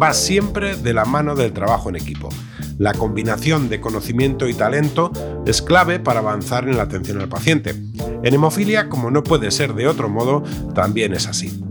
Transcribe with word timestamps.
va 0.00 0.14
siempre 0.14 0.76
de 0.76 0.94
la 0.94 1.04
mano 1.04 1.34
del 1.34 1.52
trabajo 1.52 1.88
en 1.88 1.96
equipo. 1.96 2.28
La 2.78 2.94
combinación 2.94 3.68
de 3.68 3.80
conocimiento 3.80 4.48
y 4.48 4.54
talento 4.54 5.12
es 5.46 5.60
clave 5.60 6.00
para 6.00 6.20
avanzar 6.20 6.68
en 6.68 6.76
la 6.76 6.84
atención 6.84 7.20
al 7.20 7.28
paciente. 7.28 7.74
En 8.22 8.34
hemofilia, 8.34 8.88
como 8.88 9.10
no 9.10 9.22
puede 9.22 9.50
ser 9.50 9.74
de 9.74 9.86
otro 9.86 10.08
modo, 10.08 10.42
también 10.74 11.12
es 11.12 11.26
así. 11.26 11.62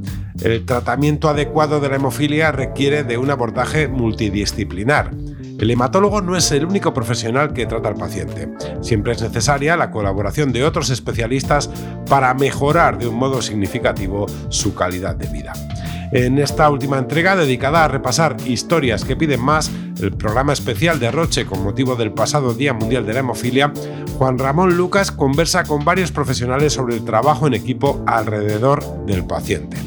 El 0.41 0.65
tratamiento 0.65 1.29
adecuado 1.29 1.79
de 1.79 1.89
la 1.89 1.95
hemofilia 1.95 2.51
requiere 2.51 3.03
de 3.03 3.17
un 3.17 3.31
abordaje 3.31 3.87
multidisciplinar 3.87 5.11
el 5.59 5.71
hematólogo 5.71 6.21
no 6.21 6.37
es 6.37 6.53
el 6.53 6.63
único 6.63 6.93
profesional 6.93 7.51
que 7.51 7.65
trata 7.65 7.89
al 7.89 7.95
paciente. 7.95 8.47
Siempre 8.79 9.11
es 9.11 9.21
necesaria 9.21 9.75
la 9.75 9.91
colaboración 9.91 10.53
de 10.53 10.63
otros 10.63 10.89
especialistas 10.89 11.69
para 12.07 12.33
mejorar 12.33 12.97
de 12.97 13.07
un 13.07 13.15
modo 13.15 13.41
significativo 13.41 14.25
su 14.47 14.73
calidad 14.73 15.17
de 15.17 15.27
vida. 15.27 15.51
En 16.11 16.39
esta 16.39 16.69
última 16.71 16.97
entrega 16.97 17.35
dedicada 17.35 17.85
a 17.85 17.87
repasar 17.87 18.35
historias 18.47 19.05
que 19.05 19.15
piden 19.15 19.41
más, 19.41 19.69
el 20.01 20.11
programa 20.11 20.53
especial 20.53 20.99
de 20.99 21.11
Roche 21.11 21.45
con 21.45 21.63
motivo 21.63 21.95
del 21.95 22.11
pasado 22.11 22.55
Día 22.55 22.73
Mundial 22.73 23.05
de 23.05 23.13
la 23.13 23.19
Hemofilia, 23.19 23.71
Juan 24.17 24.39
Ramón 24.39 24.75
Lucas 24.75 25.11
conversa 25.11 25.65
con 25.65 25.85
varios 25.85 26.11
profesionales 26.11 26.73
sobre 26.73 26.95
el 26.95 27.05
trabajo 27.05 27.45
en 27.45 27.53
equipo 27.53 28.03
alrededor 28.07 29.05
del 29.05 29.23
paciente. 29.25 29.77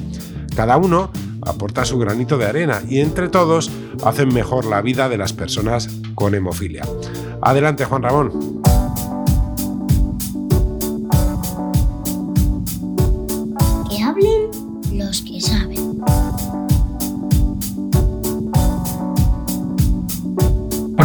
Cada 0.54 0.76
uno 0.76 1.10
aporta 1.44 1.84
su 1.84 1.98
granito 1.98 2.38
de 2.38 2.46
arena 2.46 2.82
y 2.88 3.00
entre 3.00 3.28
todos 3.28 3.72
hacen 4.04 4.32
mejor 4.32 4.64
la 4.64 4.80
vida 4.80 5.08
de 5.08 5.18
las 5.18 5.32
personas 5.32 5.88
con 6.14 6.36
hemofilia. 6.36 6.84
Adelante, 7.40 7.84
Juan 7.84 8.02
Ramón. 8.02 8.61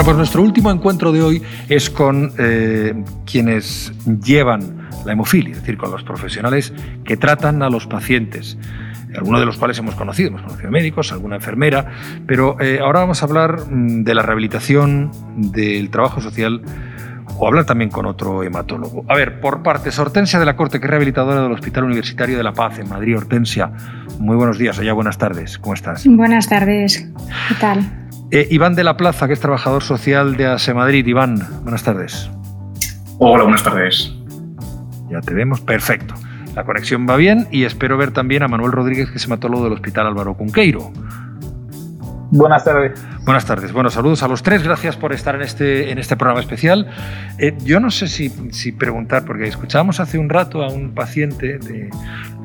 Pues 0.08 0.16
nuestro 0.16 0.42
último 0.42 0.72
encuentro 0.72 1.12
de 1.12 1.22
hoy 1.22 1.44
es 1.68 1.90
con 1.90 2.32
eh, 2.38 2.94
quienes 3.30 3.92
llevan 4.24 4.88
la 5.06 5.12
hemofilia, 5.12 5.52
es 5.52 5.60
decir, 5.60 5.76
con 5.78 5.92
los 5.92 6.04
profesionales 6.04 6.74
que 7.04 7.18
tratan 7.18 7.62
a 7.62 7.70
los 7.70 7.88
pacientes 7.88 8.58
algunos 9.18 9.42
de 9.42 9.46
los 9.46 9.58
cuales 9.58 9.78
hemos 9.80 9.96
conocido, 9.96 10.30
hemos 10.30 10.44
conocido 10.44 10.72
médicos, 10.72 11.12
alguna 11.12 11.36
enfermera, 11.36 11.92
pero 12.26 12.56
eh, 12.62 12.80
ahora 12.82 13.02
vamos 13.02 13.22
a 13.22 13.26
hablar 13.26 13.70
mm, 13.70 14.06
de 14.06 14.16
la 14.16 14.22
rehabilitación, 14.22 15.12
del 15.36 15.90
trabajo 15.90 16.22
social 16.22 16.62
o 17.38 17.46
hablar 17.46 17.66
también 17.66 17.90
con 17.90 18.06
otro 18.06 18.44
hematólogo. 18.44 19.04
A 19.10 19.16
ver, 19.16 19.42
por 19.42 19.62
partes, 19.62 20.00
Hortensia 20.00 20.40
de 20.40 20.46
la 20.46 20.56
Corte, 20.56 20.80
que 20.80 20.86
es 20.86 20.90
rehabilitadora 20.90 21.42
del 21.44 21.52
Hospital 21.52 21.84
Universitario 21.84 22.38
de 22.38 22.44
La 22.44 22.54
Paz 22.54 22.80
en 22.80 22.88
Madrid. 22.88 23.18
Hortensia, 23.18 23.74
muy 24.20 24.38
buenos 24.38 24.58
días, 24.58 24.80
allá 24.80 24.94
buenas 24.94 25.18
tardes, 25.18 25.58
¿cómo 25.58 25.74
estás? 25.74 26.08
Buenas 26.08 26.48
tardes, 26.48 27.12
¿qué 27.50 27.56
tal? 27.60 28.07
Eh, 28.30 28.46
Iván 28.52 28.76
de 28.76 28.84
la 28.84 28.98
Plaza, 28.98 29.28
que 29.28 29.34
es 29.34 29.40
trabajador 29.40 29.84
social 29.84 30.36
de 30.36 30.48
ASE 30.48 30.74
Madrid. 30.74 31.06
Iván, 31.06 31.40
buenas 31.64 31.84
tardes. 31.84 32.30
Hola, 33.20 33.44
buenas 33.44 33.64
tardes. 33.64 34.14
Ya 35.10 35.22
te 35.22 35.34
vemos, 35.34 35.62
perfecto. 35.62 36.14
La 36.54 36.66
conexión 36.66 37.08
va 37.10 37.16
bien 37.16 37.48
y 37.52 37.64
espero 37.64 37.98
ver 37.98 38.12
también 38.12 38.44
a 38.44 38.50
Manuel 38.50 38.74
Rodríguez, 38.74 39.10
que 39.10 39.18
es 39.18 39.26
hematólogo 39.26 39.64
del 39.64 39.74
Hospital 39.74 40.08
Álvaro 40.08 40.34
Cunqueiro. 40.34 40.92
Buenas 42.30 42.66
tardes. 42.66 43.02
Buenas 43.24 43.46
tardes. 43.46 43.72
Bueno, 43.72 43.90
saludos 43.90 44.22
a 44.22 44.28
los 44.28 44.44
tres. 44.44 44.62
Gracias 44.62 44.98
por 44.98 45.14
estar 45.14 45.36
en 45.36 45.42
este, 45.42 45.92
en 45.92 45.98
este 45.98 46.18
programa 46.18 46.42
especial. 46.42 46.88
Eh, 47.38 47.56
yo 47.64 47.80
no 47.80 47.90
sé 47.90 48.08
si, 48.08 48.30
si, 48.52 48.74
preguntar, 48.74 49.24
porque 49.24 49.48
escuchábamos 49.48 50.02
hace 50.02 50.18
un 50.18 50.28
rato 50.28 50.62
a 50.62 50.68
un 50.68 50.94
paciente, 50.94 51.58
de, 51.58 51.90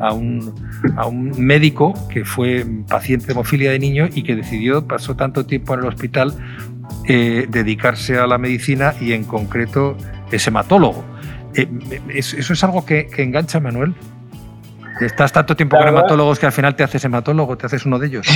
a, 0.00 0.12
un, 0.12 0.54
a, 0.96 1.06
un, 1.06 1.30
médico 1.36 1.94
que 2.08 2.24
fue 2.24 2.64
paciente 2.88 3.26
de 3.26 3.32
hemofilia 3.32 3.72
de 3.72 3.80
niño 3.80 4.08
y 4.12 4.22
que 4.22 4.36
decidió, 4.36 4.86
pasó 4.86 5.16
tanto 5.16 5.46
tiempo 5.46 5.74
en 5.74 5.80
el 5.80 5.86
hospital, 5.86 6.34
eh, 7.08 7.46
dedicarse 7.48 8.18
a 8.18 8.26
la 8.28 8.38
medicina 8.38 8.94
y 9.00 9.12
en 9.14 9.24
concreto 9.24 9.96
es 10.30 10.46
hematólogo. 10.46 11.04
Eh, 11.54 11.68
¿Eso 12.08 12.52
es 12.52 12.64
algo 12.64 12.86
que, 12.86 13.08
que, 13.08 13.24
engancha, 13.24 13.58
Manuel? 13.58 13.94
¿Estás 15.00 15.32
tanto 15.32 15.56
tiempo 15.56 15.76
con 15.76 15.88
hematólogos 15.88 16.38
que 16.38 16.46
al 16.46 16.52
final 16.52 16.76
te 16.76 16.84
haces 16.84 17.04
hematólogo, 17.04 17.56
te 17.56 17.66
haces 17.66 17.84
uno 17.86 17.98
de 17.98 18.06
ellos? 18.06 18.26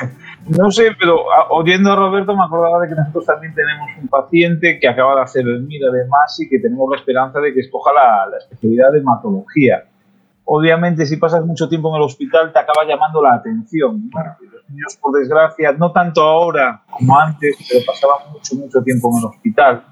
no 0.48 0.70
sé, 0.70 0.92
pero 0.98 1.24
oyendo 1.50 1.92
a 1.92 1.96
Roberto 1.96 2.36
me 2.36 2.44
acordaba 2.44 2.80
de 2.80 2.88
que 2.88 2.94
nosotros 2.94 3.26
también 3.26 3.54
tenemos 3.54 3.90
un 4.00 4.08
paciente 4.08 4.78
que 4.80 4.88
acaba 4.88 5.16
de 5.16 5.22
hacer 5.22 5.46
el 5.46 5.62
MIR 5.62 5.82
además 5.88 6.38
y 6.40 6.48
que 6.48 6.58
tenemos 6.58 6.88
la 6.90 6.96
esperanza 6.96 7.40
de 7.40 7.52
que 7.52 7.60
escoja 7.60 7.92
la, 7.92 8.26
la 8.30 8.38
especialidad 8.38 8.92
de 8.92 9.00
hematología. 9.00 9.84
Obviamente, 10.44 11.06
si 11.06 11.16
pasas 11.16 11.44
mucho 11.44 11.68
tiempo 11.68 11.90
en 11.90 11.96
el 11.96 12.02
hospital, 12.02 12.52
te 12.52 12.60
acaba 12.60 12.86
llamando 12.86 13.20
la 13.20 13.34
atención. 13.34 14.08
Los 14.12 14.70
niños, 14.70 14.96
por 15.00 15.18
desgracia, 15.18 15.72
no 15.72 15.90
tanto 15.90 16.22
ahora 16.22 16.82
como 16.88 17.18
antes, 17.18 17.56
pero 17.68 17.84
pasaban 17.84 18.32
mucho, 18.32 18.54
mucho 18.54 18.82
tiempo 18.82 19.10
en 19.12 19.18
el 19.18 19.24
hospital 19.24 19.84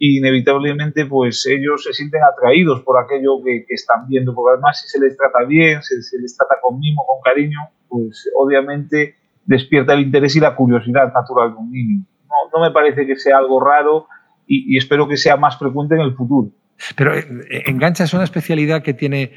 inevitablemente 0.00 1.04
pues 1.04 1.46
ellos 1.46 1.84
se 1.84 1.92
sienten 1.92 2.22
atraídos 2.22 2.82
por 2.82 2.98
aquello 2.98 3.42
que, 3.44 3.64
que 3.68 3.74
están 3.74 4.08
viendo, 4.08 4.34
porque 4.34 4.54
además 4.54 4.80
si 4.80 4.88
se 4.88 4.98
les 4.98 5.16
trata 5.16 5.44
bien, 5.46 5.82
se, 5.82 6.02
se, 6.02 6.18
les 6.18 6.36
trata 6.36 6.56
con 6.62 6.80
mimo, 6.80 7.04
con 7.06 7.20
cariño, 7.22 7.58
pues 7.88 8.28
obviamente 8.36 9.16
despierta 9.44 9.92
el 9.92 10.00
interés 10.00 10.34
y 10.36 10.40
la 10.40 10.56
curiosidad 10.56 11.12
natural 11.12 11.50
de 11.50 11.56
un 11.56 11.70
niño. 11.70 12.04
No, 12.24 12.58
no 12.58 12.64
me 12.64 12.72
parece 12.72 13.06
que 13.06 13.16
sea 13.16 13.38
algo 13.38 13.60
raro 13.60 14.06
y, 14.46 14.74
y, 14.74 14.78
espero 14.78 15.06
que 15.06 15.16
sea 15.16 15.36
más 15.36 15.58
frecuente 15.58 15.94
en 15.94 16.00
el 16.00 16.14
futuro. 16.14 16.50
Pero 16.96 17.14
eh, 17.14 17.24
engancha 17.66 18.04
es 18.04 18.14
una 18.14 18.24
especialidad 18.24 18.82
que 18.82 18.94
tiene... 18.94 19.32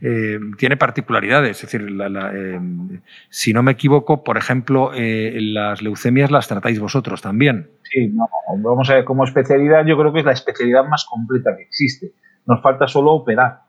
Eh, 0.00 0.38
tiene 0.56 0.76
particularidades, 0.76 1.56
es 1.56 1.62
decir, 1.62 1.90
la, 1.90 2.08
la, 2.08 2.32
eh, 2.32 2.60
si 3.30 3.52
no 3.52 3.64
me 3.64 3.72
equivoco, 3.72 4.22
por 4.22 4.36
ejemplo, 4.38 4.92
eh, 4.94 5.36
las 5.40 5.82
leucemias 5.82 6.30
las 6.30 6.46
tratáis 6.46 6.78
vosotros 6.78 7.20
también. 7.20 7.70
Sí, 7.82 8.08
no, 8.08 8.28
vamos 8.58 8.88
a 8.90 8.94
ver, 8.94 9.04
como 9.04 9.24
especialidad 9.24 9.84
yo 9.86 9.98
creo 9.98 10.12
que 10.12 10.20
es 10.20 10.24
la 10.24 10.32
especialidad 10.32 10.84
más 10.84 11.04
completa 11.04 11.56
que 11.56 11.62
existe. 11.62 12.12
Nos 12.46 12.62
falta 12.62 12.86
solo 12.86 13.12
operar. 13.12 13.62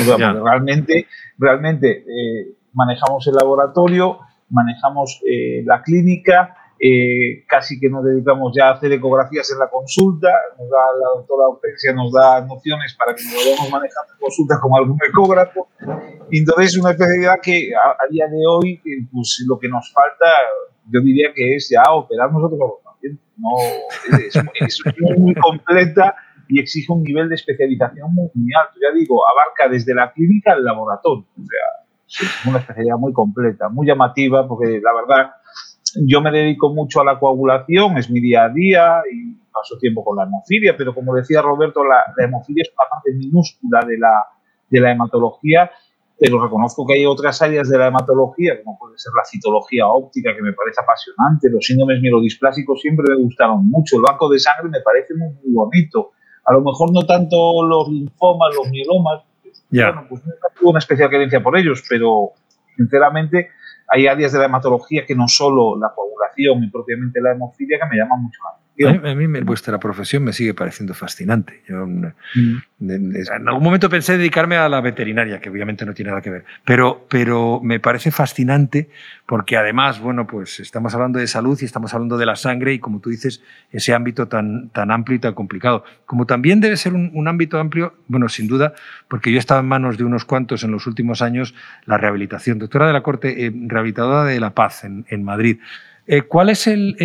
O 0.00 0.16
sea, 0.16 0.32
realmente, 0.32 1.06
realmente 1.36 1.98
eh, 1.98 2.54
manejamos 2.72 3.26
el 3.26 3.34
laboratorio, 3.34 4.20
manejamos 4.48 5.20
la 5.64 5.82
clínica, 5.82 6.56
eh, 6.80 7.44
casi 7.46 7.78
que 7.80 7.88
nos 7.88 8.04
dedicamos 8.04 8.52
ya 8.56 8.68
a 8.68 8.72
hacer 8.74 8.92
ecografías 8.92 9.50
en 9.52 9.58
la 9.58 9.68
consulta, 9.68 10.28
nos 10.58 10.68
da 10.70 10.78
la 11.00 11.08
doctora 11.16 11.48
Hortensia, 11.48 11.92
nos 11.92 12.12
da 12.12 12.40
nociones 12.42 12.94
para 12.98 13.14
que 13.14 13.24
nos 13.24 13.34
vayamos 13.34 13.70
manejando 13.70 14.12
en 14.14 14.20
consulta 14.20 14.60
como 14.60 14.76
algún 14.76 14.98
ecógrafo. 15.08 15.68
Entonces 16.30 16.74
es 16.74 16.78
una 16.78 16.92
especialidad 16.92 17.34
que 17.42 17.74
a, 17.74 17.90
a 17.90 18.08
día 18.10 18.26
de 18.28 18.42
hoy, 18.46 18.80
pues 19.12 19.44
lo 19.48 19.58
que 19.58 19.68
nos 19.68 19.92
falta, 19.92 20.26
yo 20.90 21.00
diría 21.00 21.32
que 21.34 21.56
es 21.56 21.68
ya 21.70 21.92
operar 21.92 22.32
nosotros 22.32 22.58
no, 23.38 23.50
es, 24.18 24.36
es, 24.36 24.82
es, 24.84 25.18
muy 25.18 25.34
completa 25.34 26.14
y 26.48 26.60
exige 26.60 26.92
un 26.92 27.02
nivel 27.02 27.28
de 27.28 27.36
especialización 27.36 28.12
muy, 28.12 28.28
muy, 28.34 28.50
alto. 28.60 28.78
Ya 28.80 28.94
digo, 28.98 29.22
abarca 29.30 29.68
desde 29.72 29.94
la 29.94 30.12
clínica 30.12 30.52
al 30.52 30.64
laboratorio. 30.64 31.26
O 31.36 31.44
sea, 31.44 32.26
es 32.26 32.46
una 32.46 32.58
especialidad 32.58 32.96
muy 32.96 33.12
completa, 33.12 33.68
muy 33.68 33.86
llamativa, 33.86 34.46
porque 34.48 34.80
la 34.82 34.94
verdad, 34.94 35.30
yo 36.06 36.20
me 36.20 36.30
dedico 36.30 36.72
mucho 36.72 37.00
a 37.00 37.04
la 37.04 37.18
coagulación, 37.18 37.98
es 37.98 38.10
mi 38.10 38.20
día 38.20 38.44
a 38.44 38.48
día 38.48 39.02
y 39.12 39.34
paso 39.52 39.78
tiempo 39.78 40.04
con 40.04 40.16
la 40.16 40.24
hemofilia, 40.24 40.76
pero 40.76 40.94
como 40.94 41.14
decía 41.14 41.42
Roberto, 41.42 41.82
la, 41.84 42.04
la 42.16 42.24
hemofilia 42.24 42.62
es 42.62 42.72
una 42.72 42.88
parte 42.90 43.12
minúscula 43.14 43.80
de 43.86 43.98
la, 43.98 44.24
de 44.68 44.80
la 44.80 44.92
hematología 44.92 45.70
pero 46.18 46.42
reconozco 46.42 46.84
que 46.84 46.94
hay 46.94 47.06
otras 47.06 47.40
áreas 47.42 47.68
de 47.68 47.78
la 47.78 47.86
hematología, 47.88 48.60
como 48.62 48.76
puede 48.78 48.98
ser 48.98 49.12
la 49.16 49.24
citología 49.24 49.86
óptica, 49.86 50.34
que 50.34 50.42
me 50.42 50.52
parece 50.52 50.80
apasionante, 50.82 51.48
los 51.48 51.64
síndromes 51.64 52.00
mielodisplásicos 52.00 52.80
siempre 52.80 53.06
me 53.08 53.22
gustaron 53.22 53.68
mucho, 53.68 53.96
el 53.96 54.02
banco 54.02 54.28
de 54.28 54.40
sangre 54.40 54.68
me 54.68 54.80
parece 54.80 55.14
muy, 55.14 55.28
muy 55.28 55.52
bonito, 55.54 56.10
a 56.44 56.52
lo 56.52 56.60
mejor 56.62 56.92
no 56.92 57.06
tanto 57.06 57.64
los 57.64 57.88
linfomas, 57.88 58.54
los 58.56 58.68
mielomas, 58.68 59.22
yeah. 59.70 59.92
bueno, 59.92 60.06
pues 60.08 60.26
no 60.26 60.32
tuve 60.58 60.70
una 60.70 60.78
especial 60.80 61.08
creencia 61.08 61.40
por 61.40 61.56
ellos, 61.56 61.84
pero 61.88 62.32
sinceramente 62.78 63.50
hay 63.88 64.06
áreas 64.06 64.32
de 64.32 64.38
la 64.38 64.46
hematología 64.46 65.04
que 65.04 65.14
no 65.14 65.28
solo 65.28 65.76
la 65.78 65.92
coagulación 65.94 66.62
y 66.64 66.70
propiamente 66.70 67.20
la 67.20 67.32
hemofilia 67.32 67.78
que 67.78 67.88
me 67.90 67.96
llaman 67.96 68.22
mucho 68.22 68.40
la 68.44 68.56
a 68.86 69.14
mí, 69.14 69.26
vuestra 69.40 69.78
profesión 69.78 70.24
me 70.24 70.32
sigue 70.32 70.54
pareciendo 70.54 70.94
fascinante. 70.94 71.62
Mm, 71.68 72.06
en 72.90 73.48
algún 73.48 73.62
momento 73.62 73.88
pensé 73.88 74.16
dedicarme 74.16 74.56
a 74.56 74.68
la 74.68 74.80
veterinaria, 74.80 75.40
que 75.40 75.50
obviamente 75.50 75.84
no 75.84 75.94
tiene 75.94 76.10
nada 76.10 76.22
que 76.22 76.30
ver, 76.30 76.44
pero, 76.64 77.06
pero 77.08 77.60
me 77.62 77.80
parece 77.80 78.10
fascinante 78.10 78.88
porque 79.26 79.56
además, 79.56 80.00
bueno, 80.00 80.26
pues 80.26 80.60
estamos 80.60 80.94
hablando 80.94 81.18
de 81.18 81.26
salud 81.26 81.58
y 81.60 81.64
estamos 81.64 81.92
hablando 81.92 82.16
de 82.16 82.24
la 82.24 82.36
sangre 82.36 82.72
y 82.72 82.78
como 82.78 83.00
tú 83.00 83.10
dices, 83.10 83.42
ese 83.70 83.92
ámbito 83.92 84.26
tan, 84.26 84.70
tan 84.70 84.90
amplio 84.90 85.16
y 85.16 85.18
tan 85.18 85.34
complicado. 85.34 85.84
Como 86.06 86.26
también 86.26 86.60
debe 86.60 86.76
ser 86.76 86.94
un, 86.94 87.28
ámbito 87.28 87.58
amplio, 87.58 87.94
bueno, 88.06 88.28
sin 88.28 88.46
duda, 88.46 88.72
porque 89.08 89.30
yo 89.30 89.36
he 89.36 89.40
estado 89.40 89.60
en 89.60 89.66
manos 89.66 89.98
de 89.98 90.04
unos 90.04 90.24
cuantos 90.24 90.64
en 90.64 90.70
los 90.70 90.86
últimos 90.86 91.20
años, 91.20 91.54
la 91.84 91.98
rehabilitación. 91.98 92.58
Doctora 92.58 92.86
de 92.86 92.92
la 92.92 93.02
Corte, 93.02 93.44
eh, 93.44 93.52
rehabilitadora 93.66 94.24
de 94.24 94.40
La 94.40 94.54
Paz 94.54 94.84
en, 94.84 95.24
Madrid. 95.24 95.58
Eh, 96.06 96.22
¿Cuál 96.22 96.48
es 96.48 96.66
el 96.66 96.96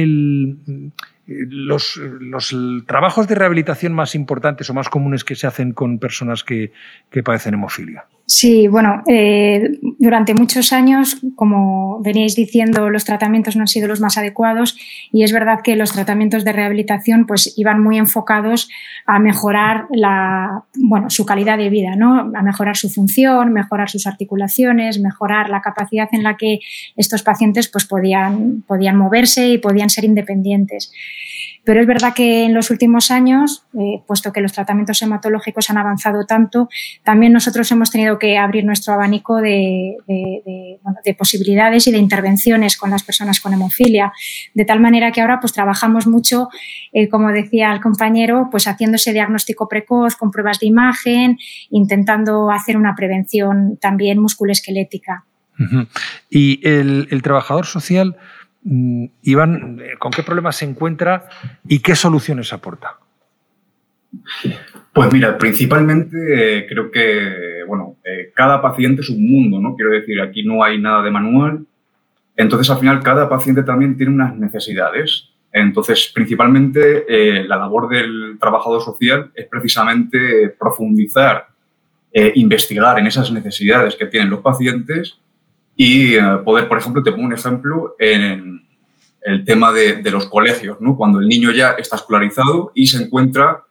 los, 1.25 1.97
los, 1.97 2.55
trabajos 2.85 3.27
de 3.27 3.35
rehabilitación 3.35 3.93
más 3.93 4.15
importantes 4.15 4.69
o 4.69 4.73
más 4.73 4.89
comunes 4.89 5.23
que 5.23 5.35
se 5.35 5.47
hacen 5.47 5.71
con 5.73 5.99
personas 5.99 6.43
que, 6.43 6.71
que 7.09 7.23
padecen 7.23 7.53
hemofilia? 7.53 8.05
Sí, 8.25 8.67
bueno, 8.67 9.03
eh, 9.07 9.79
durante 10.03 10.33
muchos 10.33 10.73
años, 10.73 11.17
como 11.35 12.01
veníais 12.01 12.35
diciendo, 12.35 12.89
los 12.89 13.05
tratamientos 13.05 13.55
no 13.55 13.61
han 13.61 13.69
sido 13.69 13.87
los 13.87 14.01
más 14.01 14.17
adecuados 14.17 14.77
y 15.13 15.23
es 15.23 15.31
verdad 15.31 15.61
que 15.63 15.77
los 15.77 15.93
tratamientos 15.93 16.43
de 16.43 16.51
rehabilitación 16.51 17.25
pues 17.25 17.53
iban 17.57 17.81
muy 17.81 17.97
enfocados 17.97 18.69
a 19.05 19.19
mejorar 19.19 19.85
la, 19.91 20.65
bueno, 20.75 21.09
su 21.09 21.25
calidad 21.25 21.57
de 21.57 21.69
vida, 21.69 21.95
¿no? 21.95 22.33
a 22.35 22.41
mejorar 22.41 22.75
su 22.75 22.89
función, 22.89 23.53
mejorar 23.53 23.89
sus 23.89 24.05
articulaciones, 24.05 24.99
mejorar 24.99 25.49
la 25.49 25.61
capacidad 25.61 26.09
en 26.11 26.23
la 26.23 26.35
que 26.35 26.59
estos 26.97 27.23
pacientes 27.23 27.69
pues, 27.69 27.85
podían, 27.85 28.61
podían 28.67 28.97
moverse 28.97 29.47
y 29.47 29.57
podían 29.57 29.89
ser 29.89 30.03
independientes. 30.03 30.91
Pero 31.65 31.79
es 31.79 31.87
verdad 31.87 32.13
que 32.13 32.43
en 32.43 32.53
los 32.53 32.69
últimos 32.71 33.09
años, 33.09 33.65
eh, 33.73 34.03
puesto 34.05 34.33
que 34.33 34.41
los 34.41 34.51
tratamientos 34.51 35.01
hematológicos 35.01 35.69
han 35.69 35.77
avanzado 35.77 36.25
tanto, 36.25 36.67
también 37.03 37.31
nosotros 37.31 37.71
hemos 37.71 37.89
tenido 37.89 38.19
que 38.19 38.37
abrir 38.37 38.65
nuestro 38.65 38.93
abanico 38.93 39.37
de, 39.37 39.95
posibilidades 41.17 41.87
y 41.87 41.91
de 41.91 41.97
intervenciones 41.99 42.75
con 42.75 42.89
las 42.89 43.03
personas 43.03 43.39
con 43.39 43.53
hemofilia, 43.53 44.11
de 44.53 44.65
tal 44.65 44.81
manera 44.81 45.11
que 45.11 45.21
ahora 45.21 45.39
pues 45.39 45.53
trabajamos 45.53 46.05
mucho, 46.05 46.49
eh, 46.91 47.07
como 47.07 47.31
decía 47.31 47.71
el 47.71 47.79
compañero, 47.79 48.49
pues 48.51 48.67
haciendo 48.67 48.95
ese 48.95 49.13
diagnóstico 49.13 49.69
precoz 49.69 50.15
con 50.17 50.31
pruebas 50.31 50.59
de 50.59 50.67
imagen, 50.67 51.37
intentando 51.69 52.51
hacer 52.51 52.75
una 52.75 52.95
prevención 52.95 53.77
también 53.79 54.19
musculoesquelética. 54.19 55.25
Y 56.31 56.67
el 56.67 57.21
trabajador 57.21 57.67
social 57.67 58.17
Iván, 58.65 59.79
eh, 59.81 59.97
¿con 59.99 60.11
qué 60.11 60.23
problemas 60.23 60.55
se 60.55 60.65
encuentra 60.65 61.27
y 61.67 61.79
qué 61.79 61.95
soluciones 61.95 62.53
aporta? 62.53 62.97
Pues 64.93 65.11
mira, 65.11 65.37
principalmente 65.37 66.59
eh, 66.59 66.67
creo 66.67 66.91
que, 66.91 67.63
bueno, 67.67 67.97
eh, 68.03 68.31
cada 68.33 68.61
paciente 68.61 69.01
es 69.01 69.09
un 69.09 69.29
mundo, 69.29 69.59
¿no? 69.59 69.75
Quiero 69.75 69.91
decir, 69.91 70.21
aquí 70.21 70.43
no 70.43 70.63
hay 70.63 70.79
nada 70.79 71.03
de 71.03 71.11
manual. 71.11 71.65
Entonces, 72.37 72.69
al 72.69 72.79
final, 72.79 73.01
cada 73.03 73.27
paciente 73.27 73.63
también 73.63 73.97
tiene 73.97 74.13
unas 74.13 74.35
necesidades. 74.37 75.29
Entonces, 75.51 76.11
principalmente, 76.13 77.05
la 77.45 77.57
labor 77.57 77.87
del 77.87 78.37
trabajador 78.39 78.81
social 78.81 79.31
es 79.35 79.45
precisamente 79.45 80.49
profundizar, 80.49 81.45
investigar 82.11 82.97
en 82.97 83.05
esas 83.05 83.31
necesidades 83.31 83.95
que 83.95 84.07
tienen 84.07 84.31
los 84.31 84.39
pacientes 84.39 85.19
y 85.75 86.15
eh, 86.15 86.21
poder, 86.43 86.67
por 86.67 86.77
ejemplo, 86.77 87.03
te 87.03 87.11
pongo 87.11 87.25
un 87.25 87.33
ejemplo 87.33 87.95
en 87.99 88.61
el 89.21 89.45
tema 89.45 89.71
de, 89.71 90.01
de, 90.01 90.11
los 90.11 90.27
colegios, 90.27 90.79
¿no? 90.81 90.97
Cuando 90.97 91.19
el 91.19 91.27
niño 91.27 91.51
ya 91.51 91.71
está 91.71 91.95
escolarizado 91.95 92.71
y 92.75 92.87
se 92.87 93.01
encuentra 93.01 93.63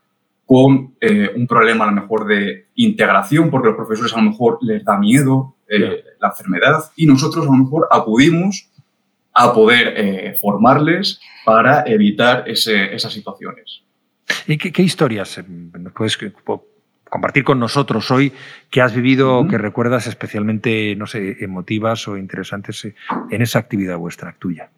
con 0.46 0.94
eh, 1.00 1.30
un 1.36 1.46
problema 1.46 1.84
a 1.84 1.88
lo 1.88 2.00
mejor 2.00 2.26
de 2.26 2.68
integración, 2.74 3.50
porque 3.50 3.68
los 3.68 3.76
profesores 3.76 4.12
a 4.14 4.16
lo 4.16 4.30
mejor 4.30 4.58
les 4.62 4.84
da 4.84 4.98
miedo 4.98 5.56
eh, 5.68 6.02
la 6.20 6.28
enfermedad 6.28 6.90
y 6.96 7.06
nosotros 7.06 7.46
a 7.46 7.50
lo 7.50 7.56
mejor 7.56 7.86
acudimos 7.90 8.68
a 9.34 9.54
poder 9.54 10.36
formarles 10.38 11.18
para 11.46 11.84
evitar 11.86 12.44
ese, 12.46 12.94
esas 12.94 13.14
situaciones. 13.14 13.82
¿Y 14.46 14.58
qué, 14.58 14.70
qué 14.70 14.82
historias 14.82 15.42
nos 15.48 15.92
puedes 15.94 16.18
compartir 17.12 17.44
con 17.44 17.60
nosotros 17.60 18.10
hoy 18.10 18.32
que 18.70 18.80
has 18.80 18.94
vivido 18.94 19.36
o 19.36 19.46
que 19.46 19.58
recuerdas 19.58 20.06
especialmente, 20.06 20.96
no 20.96 21.06
sé, 21.06 21.44
emotivas 21.44 22.08
o 22.08 22.16
interesantes 22.16 22.88
en 23.30 23.42
esa 23.42 23.58
actividad 23.58 23.98
vuestra, 23.98 24.34
tuya. 24.38 24.70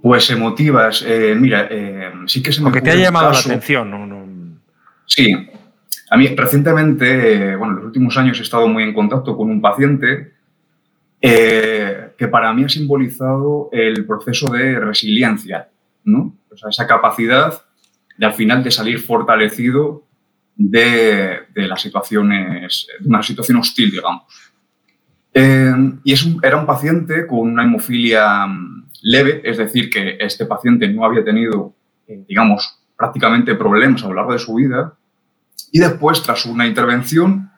Pues 0.00 0.30
emotivas, 0.30 1.04
eh, 1.04 1.34
mira, 1.36 1.66
eh, 1.68 2.12
sí 2.26 2.40
que 2.40 2.52
se 2.52 2.62
me... 2.62 2.68
O 2.68 2.72
que 2.72 2.82
te 2.82 2.92
ha 2.92 2.94
llamado 2.94 3.32
la 3.32 3.38
atención. 3.40 3.90
¿no? 3.90 4.60
Sí, 5.06 5.34
a 6.08 6.16
mí 6.16 6.28
recientemente, 6.28 7.56
bueno, 7.56 7.72
en 7.72 7.76
los 7.78 7.86
últimos 7.86 8.16
años 8.16 8.38
he 8.38 8.42
estado 8.42 8.68
muy 8.68 8.84
en 8.84 8.94
contacto 8.94 9.36
con 9.36 9.50
un 9.50 9.60
paciente 9.60 10.34
eh, 11.20 12.10
que 12.16 12.28
para 12.28 12.52
mí 12.52 12.62
ha 12.62 12.68
simbolizado 12.68 13.70
el 13.72 14.06
proceso 14.06 14.52
de 14.52 14.78
resiliencia, 14.78 15.68
¿no? 16.04 16.36
O 16.48 16.56
sea, 16.56 16.70
esa 16.70 16.86
capacidad 16.86 17.60
de 18.16 18.26
al 18.26 18.34
final 18.34 18.62
de 18.62 18.70
salir 18.70 19.00
fortalecido 19.00 20.03
de, 20.56 21.46
las 21.54 21.80
situaciones, 21.80 22.86
de 23.00 23.08
una 23.08 23.22
situación 23.22 23.58
hostil, 23.58 23.90
digamos. 23.90 24.22
Eh, 25.32 25.74
y 26.04 26.12
es 26.12 26.26
era 26.42 26.56
un 26.56 26.66
paciente 26.66 27.26
con 27.26 27.40
una 27.40 27.64
hemofilia 27.64 28.46
mm, 28.46 28.88
leve, 29.02 29.42
es 29.44 29.58
decir, 29.58 29.90
que 29.90 30.16
este 30.20 30.46
paciente 30.46 30.88
no 30.88 31.04
había 31.04 31.24
tenido, 31.24 31.74
eh, 32.06 32.24
digamos, 32.28 32.78
prácticamente 32.96 33.54
problemas 33.56 34.04
a 34.04 34.08
lo 34.08 34.14
largo 34.14 34.32
de 34.32 34.38
su 34.38 34.54
vida. 34.54 34.94
Y 35.72 35.80
después, 35.80 36.22
tras 36.22 36.46
una 36.46 36.66
intervención, 36.66 37.50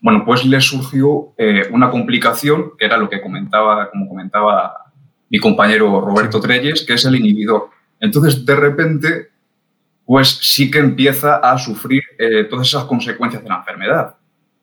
bueno, 0.00 0.24
pues 0.24 0.44
le 0.46 0.60
surgió 0.60 1.34
eh, 1.36 1.68
una 1.70 1.90
complicación, 1.90 2.72
que 2.78 2.86
era 2.86 2.96
lo 2.96 3.10
que 3.10 3.20
comentaba, 3.20 3.90
como 3.90 4.08
comentaba 4.08 4.92
mi 5.28 5.38
compañero 5.38 6.00
Roberto 6.00 6.40
Treyes, 6.40 6.84
que 6.86 6.94
es 6.94 7.04
el 7.04 7.16
inhibidor. 7.16 7.68
Entonces, 8.00 8.46
de 8.46 8.56
repente, 8.56 9.28
pues 10.08 10.38
sí 10.40 10.70
que 10.70 10.78
empieza 10.78 11.36
a 11.36 11.58
sufrir 11.58 12.02
eh, 12.18 12.44
todas 12.44 12.66
esas 12.66 12.84
consecuencias 12.84 13.42
de 13.42 13.48
la 13.50 13.56
enfermedad. 13.56 14.16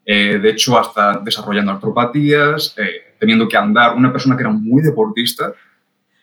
Eh, 0.04 0.40
de 0.40 0.50
hecho, 0.50 0.76
hasta 0.76 1.20
desarrollando 1.20 1.72
artropatías, 1.72 2.74
eh, 2.80 3.14
teniendo 3.20 3.48
que 3.48 3.56
andar, 3.56 3.96
una 3.96 4.12
persona 4.12 4.36
que 4.36 4.42
era 4.42 4.50
muy 4.50 4.82
deportista 4.82 5.54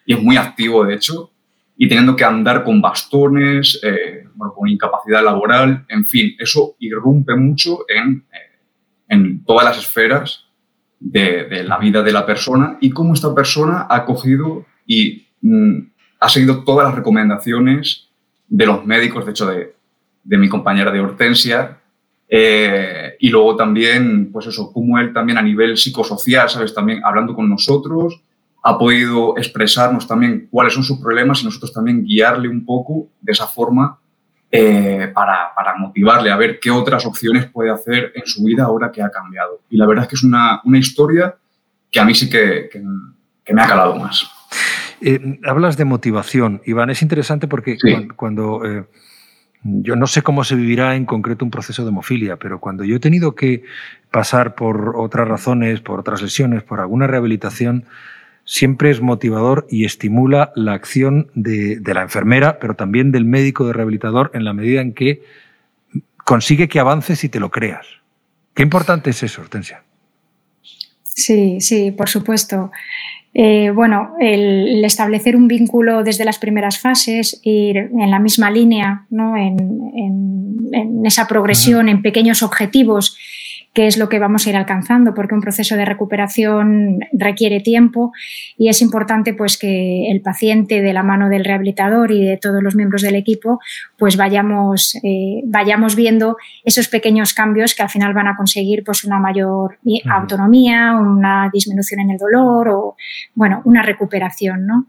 y 0.04 0.14
es 0.14 0.20
muy 0.20 0.36
activo, 0.36 0.84
de 0.84 0.94
hecho, 0.94 1.30
y 1.76 1.86
teniendo 1.86 2.16
que 2.16 2.24
andar 2.24 2.64
con 2.64 2.82
bastones, 2.82 3.80
con 4.36 4.68
incapacidad 4.68 5.22
laboral, 5.22 5.86
en 5.88 6.04
fin, 6.04 6.34
eso 6.36 6.74
irrumpe 6.80 7.36
mucho 7.36 7.84
en, 7.88 8.24
en 9.08 9.44
todas 9.44 9.64
las 9.64 9.78
esferas 9.78 10.46
de, 10.98 11.44
de, 11.44 11.62
la 11.62 11.78
vida 11.78 12.02
de 12.02 12.10
la 12.10 12.26
persona 12.26 12.76
y 12.80 12.90
cómo 12.90 13.14
esta 13.14 13.32
persona 13.32 13.86
ha 13.88 14.04
cogido 14.04 14.66
y 14.84 15.28
mm, 15.42 15.78
ha 16.18 16.28
seguido 16.28 16.64
todas 16.64 16.88
las 16.88 16.96
recomendaciones 16.96 18.08
de 18.52 18.66
los 18.66 18.84
médicos, 18.84 19.24
de 19.24 19.30
hecho, 19.30 19.46
de, 19.46 19.74
de 20.22 20.36
mi 20.36 20.48
compañera 20.48 20.90
de 20.90 21.00
Hortensia. 21.00 21.78
Eh, 22.28 23.16
y 23.18 23.30
luego 23.30 23.56
también, 23.56 24.30
pues 24.30 24.46
eso, 24.46 24.70
como 24.70 24.98
él 24.98 25.12
también 25.12 25.38
a 25.38 25.42
nivel 25.42 25.78
psicosocial, 25.78 26.50
¿sabes? 26.50 26.74
También 26.74 27.00
hablando 27.02 27.34
con 27.34 27.48
nosotros, 27.48 28.20
ha 28.62 28.78
podido 28.78 29.38
expresarnos 29.38 30.06
también 30.06 30.48
cuáles 30.50 30.74
son 30.74 30.84
sus 30.84 31.00
problemas 31.00 31.40
y 31.40 31.46
nosotros 31.46 31.72
también 31.72 32.04
guiarle 32.04 32.48
un 32.48 32.64
poco 32.64 33.08
de 33.22 33.32
esa 33.32 33.46
forma 33.46 33.98
eh, 34.50 35.10
para, 35.14 35.54
para, 35.56 35.74
motivarle 35.78 36.30
a 36.30 36.36
ver 36.36 36.60
qué 36.60 36.70
otras 36.70 37.06
opciones 37.06 37.46
puede 37.46 37.70
hacer 37.70 38.12
en 38.14 38.26
su 38.26 38.44
vida 38.44 38.64
ahora 38.64 38.92
que 38.92 39.02
ha 39.02 39.10
cambiado. 39.10 39.62
Y 39.70 39.78
la 39.78 39.86
verdad 39.86 40.04
es 40.04 40.08
que 40.10 40.16
es 40.16 40.24
una, 40.24 40.60
una 40.64 40.78
historia 40.78 41.34
que 41.90 42.00
a 42.00 42.04
mí 42.04 42.14
sí 42.14 42.28
que, 42.28 42.68
que, 42.70 42.82
que 43.44 43.54
me 43.54 43.62
ha 43.62 43.66
calado 43.66 43.96
más. 43.96 44.30
Eh, 45.04 45.40
hablas 45.44 45.76
de 45.76 45.84
motivación, 45.84 46.62
Iván. 46.64 46.90
Es 46.90 47.02
interesante 47.02 47.48
porque 47.48 47.76
cuando, 48.14 48.64
eh, 48.64 48.84
yo 49.64 49.96
no 49.96 50.06
sé 50.06 50.22
cómo 50.22 50.44
se 50.44 50.54
vivirá 50.54 50.94
en 50.94 51.06
concreto 51.06 51.44
un 51.44 51.50
proceso 51.50 51.82
de 51.82 51.88
hemofilia, 51.88 52.36
pero 52.36 52.60
cuando 52.60 52.84
yo 52.84 52.96
he 52.96 53.00
tenido 53.00 53.34
que 53.34 53.64
pasar 54.10 54.54
por 54.54 54.94
otras 54.96 55.26
razones, 55.26 55.80
por 55.80 55.98
otras 55.98 56.22
lesiones, 56.22 56.62
por 56.62 56.80
alguna 56.80 57.08
rehabilitación, 57.08 57.84
siempre 58.44 58.90
es 58.90 59.00
motivador 59.00 59.66
y 59.68 59.84
estimula 59.84 60.52
la 60.54 60.74
acción 60.74 61.30
de, 61.34 61.80
de 61.80 61.94
la 61.94 62.02
enfermera, 62.02 62.58
pero 62.60 62.74
también 62.74 63.10
del 63.10 63.24
médico 63.24 63.66
de 63.66 63.72
rehabilitador 63.72 64.30
en 64.34 64.44
la 64.44 64.52
medida 64.52 64.80
en 64.80 64.94
que 64.94 65.22
consigue 66.24 66.68
que 66.68 66.78
avances 66.78 67.24
y 67.24 67.28
te 67.28 67.40
lo 67.40 67.50
creas. 67.50 67.86
Qué 68.54 68.62
importante 68.62 69.10
es 69.10 69.22
eso, 69.22 69.40
Hortensia. 69.40 69.82
Sí, 71.02 71.60
sí, 71.60 71.90
por 71.90 72.08
supuesto. 72.08 72.70
Eh, 73.34 73.70
bueno, 73.70 74.14
el, 74.20 74.84
establecer 74.84 75.36
un 75.36 75.48
vínculo 75.48 76.02
desde 76.02 76.24
las 76.24 76.38
primeras 76.38 76.78
fases, 76.78 77.40
ir 77.42 77.76
en 77.76 78.10
la 78.10 78.18
misma 78.18 78.50
línea, 78.50 79.06
¿no? 79.10 79.36
en, 79.36 81.02
esa 81.04 81.26
progresión, 81.26 81.88
en 81.88 82.00
pequeños 82.00 82.42
objetivos 82.42 83.16
qué 83.72 83.86
es 83.86 83.96
lo 83.96 84.08
que 84.08 84.18
vamos 84.18 84.46
a 84.46 84.50
ir 84.50 84.56
alcanzando, 84.56 85.14
porque 85.14 85.34
un 85.34 85.40
proceso 85.40 85.76
de 85.76 85.84
recuperación 85.84 87.00
requiere 87.12 87.60
tiempo 87.60 88.12
y 88.58 88.68
es 88.68 88.82
importante 88.82 89.32
pues 89.32 89.56
que 89.56 90.10
el 90.10 90.20
paciente 90.20 90.82
de 90.82 90.92
la 90.92 91.02
mano 91.02 91.28
del 91.28 91.44
rehabilitador 91.44 92.12
y 92.12 92.24
de 92.24 92.36
todos 92.36 92.62
los 92.62 92.74
miembros 92.74 93.02
del 93.02 93.14
equipo 93.14 93.60
pues 93.96 94.16
vayamos, 94.16 94.94
eh, 95.02 95.42
vayamos 95.46 95.96
viendo 95.96 96.36
esos 96.64 96.88
pequeños 96.88 97.32
cambios 97.32 97.74
que 97.74 97.82
al 97.82 97.88
final 97.88 98.12
van 98.12 98.28
a 98.28 98.36
conseguir 98.36 98.84
pues 98.84 99.04
una 99.04 99.18
mayor 99.18 99.78
autonomía, 100.10 100.94
una 100.94 101.50
disminución 101.52 102.00
en 102.00 102.10
el 102.10 102.18
dolor 102.18 102.68
o 102.68 102.96
bueno, 103.34 103.62
una 103.64 103.82
recuperación, 103.82 104.66
¿no? 104.66 104.86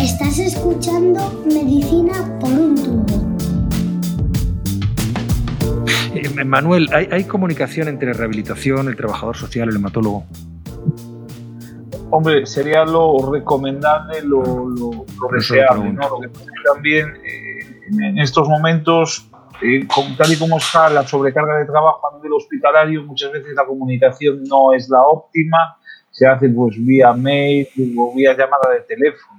Estás 0.00 0.38
escuchando 0.38 1.44
Medicina 1.52 2.12
por 2.40 2.52
un 2.52 2.74
tubo. 2.76 3.27
Eh, 6.18 6.44
Manuel, 6.44 6.88
¿hay, 6.92 7.24
comunicación 7.24 7.88
entre 7.88 8.12
rehabilitación, 8.12 8.88
el 8.88 8.96
trabajador 8.96 9.36
social, 9.36 9.68
el 9.68 9.76
hematólogo? 9.76 10.24
Hombre, 12.10 12.46
sería 12.46 12.84
lo 12.84 13.30
recomendable, 13.30 14.22
lo, 14.22 15.04
deseable. 15.32 15.92
¿no? 15.92 16.08
Lo 16.08 16.20
que 16.20 16.30
también 16.64 17.16
eh, 17.16 17.58
en 17.90 18.18
estos 18.18 18.48
momentos, 18.48 19.28
eh, 19.62 19.86
tal 20.16 20.32
y 20.32 20.36
como 20.36 20.56
está 20.58 20.88
la 20.90 21.06
sobrecarga 21.06 21.58
de 21.58 21.66
trabajo 21.66 22.00
a 22.10 22.16
nivel 22.16 22.32
hospitalario, 22.32 23.04
muchas 23.04 23.30
veces 23.30 23.54
la 23.54 23.64
comunicación 23.64 24.42
no 24.44 24.72
es 24.72 24.88
la 24.88 25.02
óptima, 25.02 25.76
se 26.10 26.26
hace 26.26 26.48
pues 26.48 26.76
vía 26.78 27.12
mail 27.12 27.68
o 27.96 28.14
vía 28.14 28.32
llamada 28.32 28.72
de 28.74 28.80
teléfono. 28.80 29.37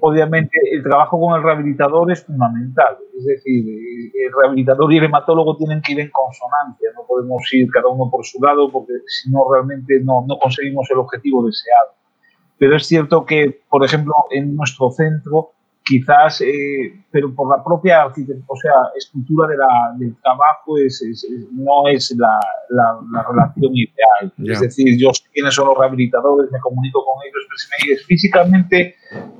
Obviamente, 0.00 0.58
el 0.72 0.82
trabajo 0.82 1.20
con 1.20 1.36
el 1.36 1.42
rehabilitador 1.42 2.10
es 2.10 2.24
fundamental. 2.24 2.98
Es 3.16 3.24
decir, 3.24 3.64
el 3.64 4.32
rehabilitador 4.36 4.92
y 4.92 4.98
el 4.98 5.04
hematólogo 5.04 5.56
tienen 5.56 5.80
que 5.80 5.92
ir 5.92 6.00
en 6.00 6.10
consonancia. 6.10 6.90
No 6.96 7.06
podemos 7.06 7.42
ir 7.52 7.70
cada 7.70 7.88
uno 7.88 8.10
por 8.10 8.24
su 8.24 8.42
lado 8.42 8.70
porque 8.72 8.94
si 9.06 9.30
no, 9.30 9.40
realmente 9.52 10.00
no, 10.02 10.24
no 10.26 10.38
conseguimos 10.38 10.90
el 10.90 10.98
objetivo 10.98 11.46
deseado. 11.46 11.92
Pero 12.58 12.76
es 12.76 12.86
cierto 12.86 13.24
que, 13.24 13.62
por 13.68 13.84
ejemplo, 13.84 14.14
en 14.30 14.56
nuestro 14.56 14.90
centro 14.90 15.52
quizás, 15.84 16.40
eh, 16.40 16.94
pero 17.10 17.34
por 17.34 17.56
la 17.56 17.62
propia 17.62 18.06
o 18.06 18.56
sea, 18.56 18.72
estructura 18.96 19.48
de 19.48 19.56
la, 19.56 19.94
del 19.98 20.14
trabajo 20.22 20.78
es, 20.78 21.26
no 21.52 21.88
es 21.88 22.14
la, 22.16 22.38
la, 22.70 23.24
relación 23.28 23.72
ideal. 23.74 24.32
Es 24.44 24.60
decir, 24.60 24.98
yo 24.98 25.12
sé 25.12 25.24
quiénes 25.32 25.54
son 25.54 25.68
los 25.68 25.78
rehabilitadores, 25.78 26.50
me 26.50 26.58
comunico 26.60 27.04
con 27.04 27.22
ellos, 27.24 27.44
pero 27.48 27.58
si 27.58 27.68
me 27.68 27.90
dices, 27.90 28.06
físicamente 28.06 28.96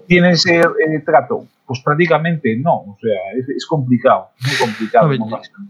tiene 0.07 0.31
ese 0.31 0.61
eh, 0.61 1.01
trato. 1.05 1.47
Pues 1.65 1.81
prácticamente 1.81 2.57
no, 2.59 2.75
o 2.75 2.99
sea, 3.01 3.55
es, 3.57 3.65
complicado, 3.67 4.31
muy 4.45 4.57
complicado. 4.57 5.11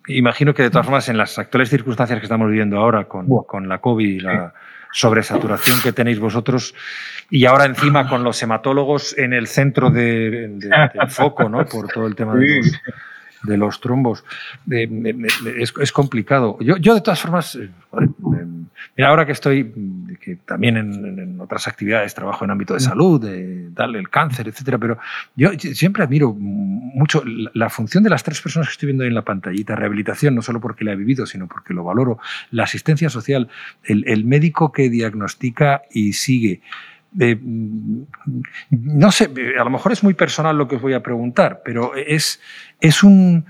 imagino 0.08 0.52
que 0.52 0.64
de 0.64 0.70
todas 0.70 0.86
formas 0.86 1.08
en 1.08 1.16
las 1.16 1.38
actuales 1.38 1.68
circunstancias 1.68 2.18
que 2.18 2.24
estamos 2.24 2.48
viviendo 2.48 2.78
ahora 2.78 3.04
con, 3.04 3.28
con 3.28 3.68
la 3.68 3.78
COVID 3.78 4.08
y 4.08 4.20
la 4.20 4.52
sobresaturación 4.92 5.80
que 5.82 5.92
tenéis 5.92 6.18
vosotros 6.18 6.74
y 7.30 7.46
ahora 7.46 7.64
encima 7.64 8.08
con 8.08 8.22
los 8.22 8.42
hematólogos 8.42 9.16
en 9.16 9.32
el 9.32 9.46
centro 9.46 9.90
de, 9.90 10.48
del 10.58 11.08
foco, 11.08 11.48
¿no? 11.48 11.64
Por 11.64 11.88
todo 11.88 12.06
el 12.06 12.14
tema 12.14 12.34
de 12.34 12.58
los, 12.58 12.72
de 13.42 13.56
los 13.56 13.80
trombos. 13.80 14.24
es, 14.70 15.72
es, 15.80 15.92
complicado. 15.92 16.58
Yo, 16.60 16.76
yo, 16.76 16.94
de 16.94 17.00
todas 17.00 17.20
formas, 17.20 17.56
eh, 17.56 17.70
mira, 18.96 19.08
ahora 19.08 19.26
que 19.26 19.32
estoy, 19.32 19.72
que 20.20 20.36
también 20.36 20.76
en, 20.76 21.40
otras 21.40 21.68
actividades 21.68 22.14
trabajo 22.14 22.44
en 22.44 22.50
ámbito 22.50 22.74
de 22.74 22.80
mm. 22.80 22.88
salud, 22.88 23.20
de 23.20 23.70
darle 23.70 23.98
el 23.98 24.08
cáncer, 24.08 24.48
etcétera, 24.48 24.78
pero 24.78 24.98
yo 25.36 25.50
siempre 25.58 26.02
admiro 26.02 26.34
mucho 26.34 27.22
la, 27.24 27.68
función 27.70 28.02
de 28.02 28.10
las 28.10 28.22
tres 28.22 28.40
personas 28.40 28.68
que 28.68 28.72
estoy 28.72 28.88
viendo 28.88 29.04
ahí 29.04 29.08
en 29.08 29.14
la 29.14 29.22
pantallita, 29.22 29.76
rehabilitación, 29.76 30.34
no 30.34 30.42
solo 30.42 30.60
porque 30.60 30.84
la 30.84 30.92
he 30.92 30.96
vivido, 30.96 31.26
sino 31.26 31.46
porque 31.46 31.74
lo 31.74 31.84
valoro, 31.84 32.18
la 32.50 32.64
asistencia 32.64 33.08
social, 33.10 33.48
el, 33.84 34.04
el 34.06 34.24
médico 34.24 34.72
que 34.72 34.90
diagnostica 34.90 35.82
y 35.90 36.12
sigue. 36.12 36.60
Mm, 37.14 38.02
no 38.70 39.12
sé, 39.12 39.30
a 39.58 39.64
lo 39.64 39.70
mejor 39.70 39.92
es 39.92 40.02
muy 40.02 40.14
personal 40.14 40.56
lo 40.56 40.66
que 40.66 40.76
os 40.76 40.82
voy 40.82 40.94
a 40.94 41.02
preguntar, 41.02 41.60
pero 41.64 41.94
es, 41.94 42.40
es 42.80 43.02
un, 43.02 43.44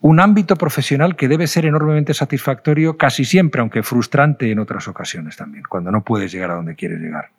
un 0.00 0.20
ámbito 0.20 0.56
profesional 0.56 1.16
que 1.16 1.28
debe 1.28 1.46
ser 1.46 1.66
enormemente 1.66 2.14
satisfactorio 2.14 2.96
casi 2.96 3.24
siempre, 3.24 3.60
aunque 3.60 3.82
frustrante 3.82 4.50
en 4.50 4.58
otras 4.60 4.86
ocasiones 4.88 5.36
también, 5.36 5.64
cuando 5.68 5.90
no 5.90 6.02
puedes 6.02 6.32
llegar 6.32 6.50
a 6.50 6.54
donde 6.54 6.76
quieres 6.76 7.00
llegar. 7.00 7.30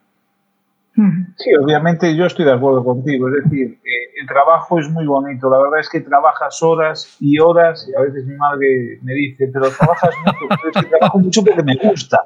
Sí, 1.37 1.51
obviamente 1.55 2.13
yo 2.15 2.25
estoy 2.25 2.43
de 2.43 2.53
acuerdo 2.53 2.83
contigo. 2.83 3.29
Es 3.29 3.43
decir, 3.43 3.79
el 4.19 4.27
trabajo 4.27 4.79
es 4.79 4.89
muy 4.89 5.05
bonito. 5.05 5.49
La 5.49 5.57
verdad 5.59 5.79
es 5.79 5.89
que 5.89 6.01
trabajas 6.01 6.61
horas 6.61 7.15
y 7.21 7.39
horas 7.39 7.87
y 7.89 7.95
a 7.95 8.01
veces 8.01 8.25
mi 8.25 8.35
madre 8.35 8.99
me 9.01 9.13
dice, 9.13 9.49
pero 9.53 9.69
trabajas 9.69 10.13
mucho, 10.25 10.47
pero 10.49 10.71
es 10.73 10.83
que 10.83 10.89
trabajo 10.89 11.19
mucho 11.19 11.43
porque 11.43 11.63
me 11.63 11.75
gusta. 11.75 12.21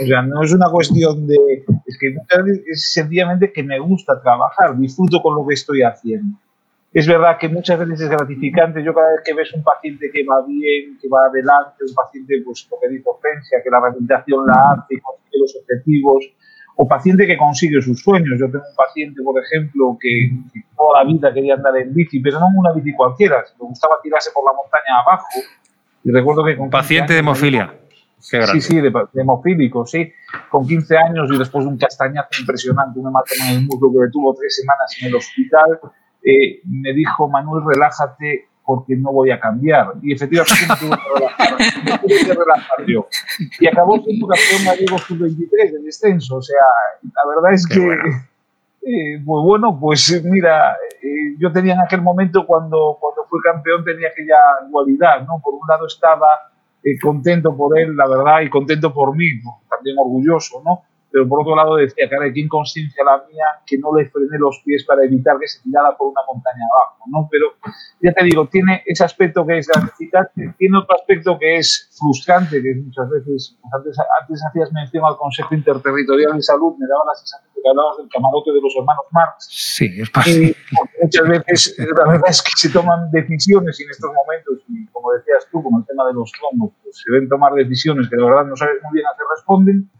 O 0.00 0.06
sea, 0.06 0.22
no 0.22 0.42
es 0.42 0.52
una 0.52 0.70
cuestión 0.70 1.26
de... 1.26 1.64
Es 1.84 1.98
que 1.98 2.14
es 2.70 2.92
sencillamente 2.92 3.52
que 3.52 3.62
me 3.62 3.78
gusta 3.80 4.20
trabajar, 4.22 4.76
disfruto 4.78 5.20
con 5.20 5.34
lo 5.34 5.46
que 5.46 5.54
estoy 5.54 5.82
haciendo. 5.82 6.38
Es 6.92 7.06
verdad 7.06 7.38
que 7.38 7.48
muchas 7.48 7.78
veces 7.78 8.02
es 8.02 8.08
gratificante. 8.10 8.82
Yo 8.84 8.92
cada 8.92 9.12
vez 9.12 9.20
que 9.24 9.32
ves 9.32 9.52
un 9.54 9.62
paciente 9.62 10.10
que 10.12 10.24
va 10.24 10.44
bien, 10.46 10.98
que 11.00 11.08
va 11.08 11.26
adelante, 11.26 11.84
un 11.88 11.94
paciente 11.94 12.42
pues, 12.44 12.68
que 12.68 12.88
dice 12.88 13.04
ofensa, 13.08 13.56
que 13.64 13.70
la 13.70 13.80
rehabilitación 13.80 14.46
la 14.46 14.72
hace, 14.72 15.00
consigue 15.00 15.38
los 15.40 15.56
objetivos, 15.56 16.24
o 16.76 16.88
paciente 16.88 17.26
que 17.26 17.36
consigue 17.36 17.80
sus 17.80 18.00
sueños. 18.00 18.38
Yo 18.38 18.46
tengo 18.50 18.64
un 18.68 18.76
paciente, 18.76 19.22
por 19.22 19.42
ejemplo, 19.42 19.96
que, 19.98 20.30
toda 20.76 21.02
la 21.02 21.10
vida 21.10 21.32
quería 21.32 21.54
andar 21.54 21.76
en 21.78 21.94
bici, 21.94 22.20
pero 22.20 22.40
no 22.40 22.48
en 22.48 22.58
una 22.58 22.72
bici 22.72 22.92
cualquiera. 22.92 23.38
Le 23.38 23.66
gustaba 23.66 23.96
tirarse 24.02 24.30
por 24.34 24.44
la 24.44 24.52
montaña 24.52 25.00
abajo. 25.00 25.40
Y 26.04 26.10
recuerdo 26.10 26.44
que 26.44 26.56
con 26.56 26.68
paciente 26.68 27.14
de 27.14 27.20
hemofilia 27.20 27.72
sí, 28.22 28.60
sí, 28.60 28.80
de, 28.80 28.92
hemofílico, 29.14 29.86
sí. 29.86 30.12
Con 30.50 30.66
15 30.66 30.96
años 30.96 31.30
y 31.32 31.38
después 31.38 31.64
de 31.64 31.70
un 31.70 31.78
castañazo 31.78 32.28
impresionante, 32.40 32.98
un 32.98 33.08
hematoma 33.08 33.50
en 33.50 33.56
el 33.58 33.66
muslo 33.66 33.90
que 33.90 34.10
tuvo 34.10 34.34
tres 34.34 34.56
semanas 34.56 34.96
en 35.00 35.08
el 35.08 35.14
hospital, 35.16 35.80
eh, 36.24 36.60
me 36.64 36.92
dijo, 36.92 37.28
Manuel, 37.28 37.64
relájate 37.66 38.48
porque 38.64 38.96
no 38.96 39.12
voy 39.12 39.30
a 39.30 39.40
cambiar. 39.40 39.94
Y 40.02 40.14
efectivamente 40.14 40.54
me 40.68 40.76
tuve 40.76 40.96
que 40.96 41.14
relajar, 41.18 42.00
tuve 42.00 42.18
que 42.26 42.34
relajar 42.34 42.86
yo. 42.86 43.06
Y 43.60 43.66
acabó 43.66 44.00
siendo 44.02 44.28
campeón 44.28 44.64
gallego 44.64 44.98
sub-23 44.98 45.72
de 45.72 45.82
descenso. 45.82 46.36
O 46.36 46.42
sea, 46.42 46.62
la 47.02 47.34
verdad 47.34 47.52
es 47.52 47.66
que... 47.66 47.78
Eh, 48.84 49.22
pues 49.24 49.44
bueno, 49.44 49.78
pues 49.80 50.22
mira, 50.24 50.72
eh, 51.00 51.36
yo 51.38 51.52
tenía 51.52 51.74
en 51.74 51.82
aquel 51.82 52.02
momento 52.02 52.44
cuando, 52.44 52.98
cuando 53.00 53.24
fui 53.30 53.40
campeón 53.40 53.84
tenía 53.84 54.08
aquella 54.08 54.38
dualidad, 54.68 55.20
¿no? 55.24 55.40
Por 55.40 55.54
un 55.54 55.60
lado 55.68 55.86
estaba 55.86 56.26
eh, 56.82 56.98
contento 57.00 57.56
por 57.56 57.78
él, 57.78 57.96
la 57.96 58.08
verdad, 58.08 58.40
y 58.40 58.50
contento 58.50 58.92
por 58.92 59.16
mí, 59.16 59.26
también 59.70 59.96
orgulloso, 59.98 60.62
¿no? 60.64 60.82
Pero 61.12 61.28
por 61.28 61.42
otro 61.42 61.54
lado 61.54 61.76
decía, 61.76 62.08
cara, 62.08 62.32
qué 62.32 62.40
inconsciencia 62.40 63.04
la 63.04 63.22
mía 63.28 63.44
que 63.66 63.76
no 63.78 63.94
le 63.94 64.08
frené 64.08 64.38
los 64.38 64.62
pies 64.64 64.84
para 64.84 65.04
evitar 65.04 65.38
que 65.38 65.46
se 65.46 65.60
tirara 65.62 65.94
por 65.96 66.08
una 66.08 66.22
montaña 66.26 66.64
abajo, 66.72 67.04
¿no? 67.06 67.28
Pero 67.30 67.48
ya 68.00 68.12
te 68.12 68.24
digo, 68.24 68.48
tiene 68.48 68.82
ese 68.86 69.04
aspecto 69.04 69.46
que 69.46 69.58
es 69.58 69.68
gratificante, 69.68 70.54
tiene 70.56 70.78
otro 70.78 70.96
aspecto 70.96 71.38
que 71.38 71.58
es 71.58 71.90
frustrante, 71.98 72.62
que 72.62 72.74
muchas 72.76 73.10
veces, 73.10 73.58
antes, 73.72 73.96
antes 74.22 74.44
hacías 74.48 74.72
mención 74.72 75.04
al 75.04 75.16
Consejo 75.18 75.54
Interterritorial 75.54 76.34
de 76.34 76.42
Salud, 76.42 76.74
me 76.78 76.86
daba 76.86 77.04
la 77.06 77.14
sensación 77.14 77.52
de 77.54 77.60
que 77.62 77.68
hablabas 77.68 77.96
del 77.98 78.08
camarote 78.08 78.50
de 78.50 78.60
los 78.62 78.74
hermanos 78.74 79.04
Marx. 79.12 79.48
Sí, 79.50 80.00
es 80.00 80.10
fácil. 80.10 80.56
muchas 81.02 81.28
veces, 81.28 81.76
la 81.76 82.10
verdad 82.10 82.30
es 82.30 82.42
que 82.42 82.52
se 82.56 82.70
toman 82.70 83.10
decisiones 83.10 83.78
y 83.78 83.84
en 83.84 83.90
estos 83.90 84.10
momentos, 84.10 84.64
y 84.68 84.86
como 84.88 85.12
decías 85.12 85.46
tú, 85.52 85.62
con 85.62 85.76
el 85.76 85.86
tema 85.86 86.06
de 86.06 86.14
los 86.14 86.32
trombos, 86.32 86.72
pues 86.82 86.96
se 86.96 87.12
deben 87.12 87.28
tomar 87.28 87.52
decisiones 87.52 88.08
que 88.08 88.16
de 88.16 88.24
verdad 88.24 88.46
no 88.46 88.56
sabes 88.56 88.80
muy 88.82 88.94
bien 88.94 89.06
a 89.06 89.12
qué 89.12 89.24
responden 89.36 89.90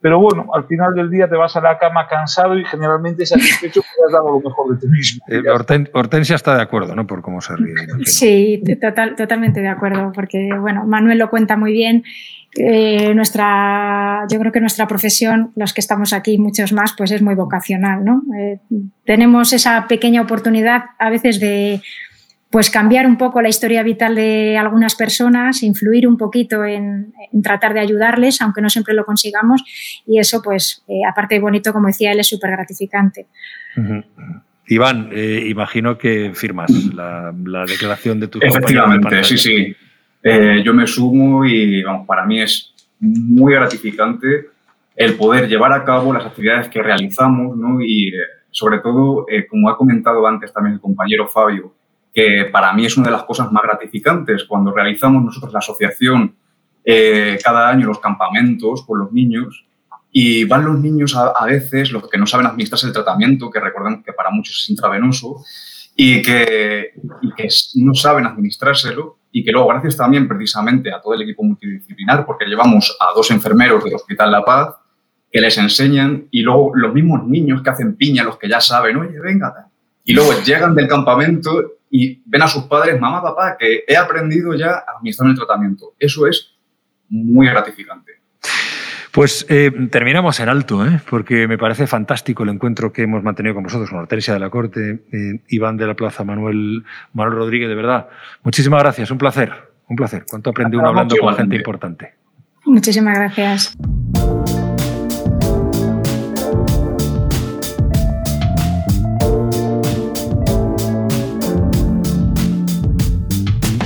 pero 0.00 0.18
bueno, 0.18 0.46
al 0.54 0.64
final 0.64 0.94
del 0.94 1.10
día 1.10 1.28
te 1.28 1.36
vas 1.36 1.54
a 1.56 1.60
la 1.60 1.78
cama 1.78 2.06
cansado 2.08 2.58
y 2.58 2.64
generalmente 2.64 3.26
satisfecho 3.26 3.82
porque 3.82 4.06
has 4.06 4.12
dado 4.12 4.30
lo 4.30 4.40
mejor 4.40 4.74
de 4.74 4.80
ti 4.80 4.86
mismo. 4.86 5.24
Eh, 5.28 5.42
Hortensia 5.92 6.36
está 6.36 6.56
de 6.56 6.62
acuerdo, 6.62 6.94
¿no? 6.96 7.06
Por 7.06 7.20
cómo 7.20 7.40
se 7.40 7.54
ríe. 7.56 7.74
Sí, 8.04 8.62
total, 8.80 9.14
totalmente 9.14 9.60
de 9.60 9.68
acuerdo, 9.68 10.10
porque 10.14 10.48
bueno, 10.58 10.86
Manuel 10.86 11.18
lo 11.18 11.28
cuenta 11.28 11.56
muy 11.56 11.72
bien. 11.72 12.04
Eh, 12.56 13.14
nuestra, 13.14 14.26
yo 14.28 14.40
creo 14.40 14.50
que 14.50 14.60
nuestra 14.60 14.88
profesión, 14.88 15.52
los 15.54 15.72
que 15.72 15.80
estamos 15.80 16.12
aquí, 16.12 16.36
muchos 16.38 16.72
más, 16.72 16.94
pues 16.96 17.12
es 17.12 17.22
muy 17.22 17.34
vocacional, 17.34 18.04
¿no? 18.04 18.22
Eh, 18.36 18.58
tenemos 19.04 19.52
esa 19.52 19.86
pequeña 19.86 20.22
oportunidad 20.22 20.84
a 20.98 21.10
veces 21.10 21.38
de 21.38 21.80
pues 22.50 22.68
cambiar 22.68 23.06
un 23.06 23.16
poco 23.16 23.40
la 23.40 23.48
historia 23.48 23.82
vital 23.84 24.16
de 24.16 24.58
algunas 24.58 24.96
personas, 24.96 25.62
influir 25.62 26.08
un 26.08 26.16
poquito 26.16 26.64
en, 26.64 27.12
tratar 27.44 27.74
de 27.74 27.80
ayudarles, 27.80 28.42
aunque 28.42 28.60
no 28.60 28.68
siempre 28.68 28.92
lo 28.92 29.04
consigamos, 29.04 29.62
y 30.04 30.18
eso, 30.18 30.42
pues, 30.42 30.84
eh, 30.88 31.02
aparte 31.08 31.36
de 31.36 31.40
bonito, 31.40 31.72
como 31.72 31.86
decía 31.86 32.10
él, 32.10 32.18
es 32.18 32.28
súper 32.28 32.50
gratificante. 32.50 33.28
Iván, 34.66 35.10
eh, 35.12 35.44
imagino 35.46 35.96
que 35.96 36.32
firmas 36.34 36.72
la, 36.92 37.32
declaración 37.68 38.18
de 38.18 38.26
tu 38.26 38.40
Efectivamente, 38.42 39.22
sí, 39.22 39.38
sí. 39.38 39.76
Eh, 40.22 40.62
yo 40.64 40.74
me 40.74 40.86
sumo 40.88 41.44
y 41.46 41.82
vamos, 41.84 42.06
para 42.06 42.26
mí 42.26 42.40
es 42.42 42.74
muy 42.98 43.54
gratificante 43.54 44.46
el 44.96 45.14
poder 45.14 45.48
llevar 45.48 45.72
a 45.72 45.84
cabo 45.84 46.12
las 46.12 46.26
actividades 46.26 46.68
que 46.68 46.82
realizamos 46.82 47.56
¿no? 47.56 47.80
y 47.80 48.12
sobre 48.50 48.80
todo, 48.80 49.24
como 49.48 49.70
ha 49.70 49.78
comentado 49.78 50.26
antes 50.26 50.52
también 50.52 50.74
el 50.74 50.80
compañero 50.80 51.26
Fabio, 51.26 51.72
que 52.12 52.48
para 52.50 52.72
mí 52.72 52.86
es 52.86 52.96
una 52.96 53.06
de 53.06 53.12
las 53.12 53.24
cosas 53.24 53.50
más 53.52 53.62
gratificantes 53.62 54.44
cuando 54.44 54.72
realizamos 54.72 55.22
nosotros 55.22 55.52
la 55.52 55.60
asociación 55.60 56.34
eh, 56.84 57.38
cada 57.42 57.68
año 57.68 57.86
los 57.86 58.00
campamentos 58.00 58.84
con 58.86 58.98
los 58.98 59.12
niños 59.12 59.66
y 60.12 60.44
van 60.44 60.64
los 60.64 60.78
niños 60.78 61.14
a, 61.16 61.44
veces, 61.46 61.92
los 61.92 62.08
que 62.08 62.18
no 62.18 62.26
saben 62.26 62.46
administrarse 62.46 62.88
el 62.88 62.92
tratamiento, 62.92 63.50
que 63.50 63.60
recordemos 63.60 64.04
que 64.04 64.12
para 64.12 64.30
muchos 64.30 64.60
es 64.60 64.70
intravenoso, 64.70 65.44
y 65.94 66.22
que, 66.22 66.94
y 67.22 67.32
que 67.32 67.48
no 67.76 67.94
saben 67.94 68.26
administrárselo, 68.26 69.18
y 69.30 69.44
que 69.44 69.52
luego, 69.52 69.68
gracias 69.68 69.96
también 69.96 70.26
precisamente 70.26 70.92
a 70.92 71.00
todo 71.00 71.14
el 71.14 71.22
equipo 71.22 71.44
multidisciplinar, 71.44 72.26
porque 72.26 72.46
llevamos 72.46 72.96
a 72.98 73.14
dos 73.14 73.30
enfermeros 73.30 73.84
del 73.84 73.94
Hospital 73.94 74.32
La 74.32 74.44
Paz, 74.44 74.74
que 75.30 75.40
les 75.40 75.56
enseñan, 75.58 76.26
y 76.32 76.42
luego 76.42 76.72
los 76.74 76.92
mismos 76.92 77.24
niños 77.26 77.62
que 77.62 77.70
hacen 77.70 77.94
piña, 77.94 78.24
los 78.24 78.36
que 78.36 78.48
ya 78.48 78.60
saben, 78.60 78.96
oye, 78.96 79.20
venga, 79.20 79.68
y 80.04 80.12
luego 80.12 80.32
llegan 80.44 80.74
del 80.74 80.88
campamento 80.88 81.74
y 81.90 82.22
ven 82.24 82.42
a 82.42 82.48
sus 82.48 82.64
padres, 82.64 82.98
mamá, 83.00 83.22
papá, 83.22 83.56
que 83.58 83.84
he 83.86 83.96
aprendido 83.96 84.54
ya 84.54 84.70
a 84.70 84.96
administrar 84.96 85.28
el 85.28 85.36
tratamiento. 85.36 85.94
Eso 85.98 86.26
es 86.26 86.54
muy 87.08 87.48
gratificante. 87.48 88.12
Pues 89.12 89.44
eh, 89.48 89.72
terminamos 89.90 90.38
en 90.38 90.48
alto, 90.48 90.86
¿eh? 90.86 91.00
porque 91.10 91.48
me 91.48 91.58
parece 91.58 91.88
fantástico 91.88 92.44
el 92.44 92.50
encuentro 92.50 92.92
que 92.92 93.02
hemos 93.02 93.24
mantenido 93.24 93.56
con 93.56 93.64
vosotros, 93.64 93.90
con 93.90 93.98
Hortensia 93.98 94.34
de 94.34 94.40
la 94.40 94.50
Corte, 94.50 95.02
eh, 95.12 95.42
Iván 95.48 95.76
de 95.76 95.86
la 95.88 95.94
Plaza, 95.94 96.22
Manuel, 96.22 96.84
Manuel 97.12 97.36
Rodríguez, 97.36 97.68
de 97.68 97.74
verdad. 97.74 98.08
Muchísimas 98.44 98.80
gracias, 98.80 99.10
un 99.10 99.18
placer, 99.18 99.52
un 99.88 99.96
placer. 99.96 100.24
¿Cuánto 100.30 100.50
aprende 100.50 100.76
uno 100.76 100.88
hablando 100.90 101.16
con 101.16 101.34
gente 101.34 101.56
importante? 101.56 102.14
Muchísimas 102.64 103.18
gracias. 103.18 103.76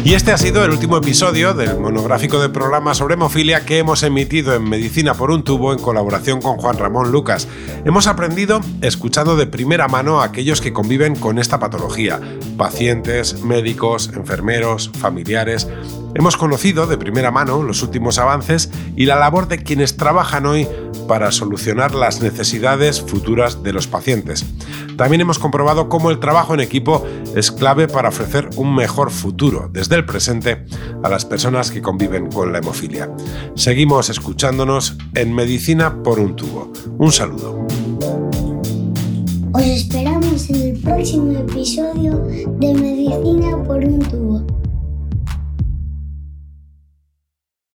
Y 0.05 0.13
este 0.13 0.33
ha 0.33 0.37
sido 0.37 0.63
el 0.63 0.71
último 0.71 0.99
episodio 0.99 1.55
del 1.55 1.81
monográfico 1.81 2.39
de 2.39 2.51
programa 2.51 2.93
sobre 2.93 3.15
hemofilia 3.15 3.65
que 3.65 3.79
hemos 3.79 4.03
emitido 4.03 4.55
en 4.55 4.69
Medicina 4.69 5.15
por 5.15 5.31
un 5.31 5.45
tubo 5.45 5.73
en 5.73 5.79
colaboración 5.79 6.43
con 6.43 6.59
Juan 6.59 6.77
Ramón 6.77 7.11
Lucas. 7.11 7.49
Hemos 7.87 8.07
aprendido 8.07 8.61
escuchando 8.83 9.35
de 9.35 9.47
primera 9.47 9.89
mano 9.89 10.21
a 10.21 10.27
aquellos 10.27 10.61
que 10.61 10.75
conviven 10.75 11.17
con 11.17 11.39
esta 11.39 11.59
patología, 11.59 12.21
pacientes, 12.59 13.41
médicos, 13.41 14.11
enfermeros, 14.15 14.91
familiares. 14.93 15.69
Hemos 16.15 16.37
conocido 16.37 16.87
de 16.87 16.99
primera 16.99 17.31
mano 17.31 17.63
los 17.63 17.83
últimos 17.83 18.19
avances 18.19 18.71
y 18.97 19.07
la 19.07 19.17
labor 19.17 19.49
de 19.49 19.63
quienes 19.63 19.97
trabajan 19.97 20.45
hoy 20.45 20.69
para 21.09 21.33
solucionar 21.33 21.95
las 21.95 22.21
necesidades 22.21 23.01
futuras 23.01 23.63
de 23.63 23.73
los 23.73 23.87
pacientes. 23.87 24.45
También 24.97 25.21
hemos 25.21 25.39
comprobado 25.39 25.89
cómo 25.89 26.11
el 26.11 26.21
trabajo 26.21 26.55
en 26.55 26.61
equipo 26.61 27.05
es 27.35 27.51
clave 27.51 27.89
para 27.89 28.09
ofrecer 28.09 28.49
un 28.57 28.75
mejor 28.75 29.11
futuro 29.11 29.69
desde 29.73 29.97
el 29.97 30.05
presente 30.05 30.65
a 31.03 31.09
las 31.09 31.25
personas 31.25 31.71
que 31.71 31.83
conviven 31.83 32.31
con 32.31 32.53
la 32.53 32.59
hemofilia. 32.59 33.11
Seguimos 33.55 34.11
escuchándonos 34.11 34.97
en 35.15 35.35
Medicina 35.35 36.03
por 36.03 36.21
un 36.21 36.37
tubo. 36.37 36.73
Un 36.99 37.13
saludo. 37.13 37.67
Os 39.53 39.63
esperamos 39.63 40.51
en 40.51 40.63
el 40.63 40.81
próximo 40.81 41.33
episodio 41.39 42.19
de 42.59 42.75
Medicina 42.75 43.63
por 43.65 43.85
un 43.85 44.01
tubo. 44.01 44.64